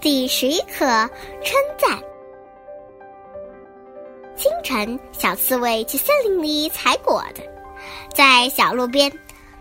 [0.00, 0.86] 第十一课
[1.42, 2.00] 称赞。
[4.36, 7.42] 清晨，小刺猬去森林里采果子，
[8.14, 9.10] 在小路边，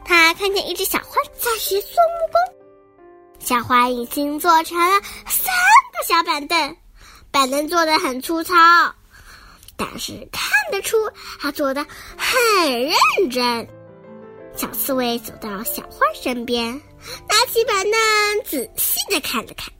[0.05, 3.39] 他看见一只小花在学做木工。
[3.39, 5.51] 小花已经做成了三
[5.91, 6.77] 个小板凳，
[7.31, 8.53] 板凳做的很粗糙，
[9.75, 10.97] 但是看得出
[11.39, 11.83] 他做的
[12.15, 13.67] 很认真。
[14.55, 16.71] 小刺猬走到小花身边，
[17.27, 17.93] 拿起板凳
[18.45, 19.73] 仔细的看了看。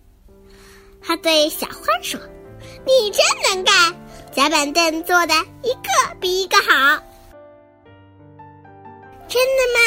[1.08, 2.20] 他对小獾说
[2.86, 3.96] ：“你真能干，
[4.36, 5.34] 小板凳做的
[5.64, 5.88] 一个
[6.20, 6.64] 比一个好。”
[9.30, 9.80] 真的吗？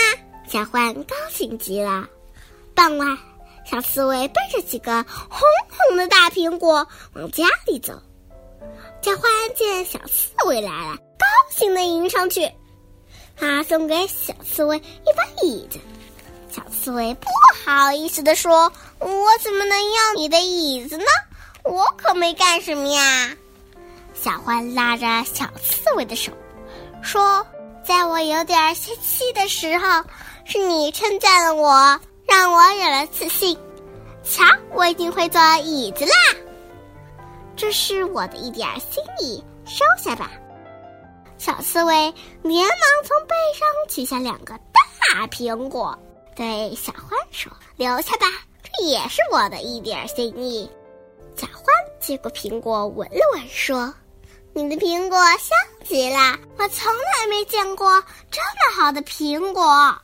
[0.49, 2.09] 小欢高兴极了。
[2.75, 3.19] 傍晚，
[3.67, 8.01] 小刺猬背着几个红红的大苹果往家里走。
[9.03, 12.51] 小欢见小刺猬来了，高兴的迎上去。
[13.37, 15.79] 他送给小刺猬一把椅子。
[16.53, 17.29] 小刺猬不
[17.65, 21.05] 好意思地说：“我怎么能要你的椅子呢？
[21.65, 23.31] 我可没干什么呀。”
[24.15, 26.33] 小獾拉着小刺猬的手，
[27.03, 27.47] 说
[27.87, 30.03] ：“在我有点泄气的时候，
[30.45, 33.57] 是你称赞了我，让我有了自信。
[34.25, 36.13] 瞧，我已经会做椅子啦！
[37.57, 40.33] 这是我的一点心意，收下吧。”
[41.39, 41.95] 小刺猬
[42.43, 44.59] 连忙从背上取下两个
[45.09, 45.97] 大苹果。
[46.41, 48.25] 对小欢说：“留下吧，
[48.63, 50.71] 这也是我的一点心意。”
[51.37, 51.65] 小欢
[52.01, 53.93] 接过苹果，闻了闻，说
[54.55, 55.51] ：“你的苹果香
[55.85, 59.95] 极了，我从来没见过这么好的苹果。”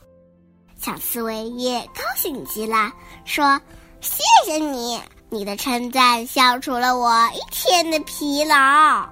[0.78, 2.92] 小刺猬也高兴极了，
[3.24, 3.58] 说
[4.02, 9.08] ：“谢谢你，你的称赞消除了我一天的疲劳。”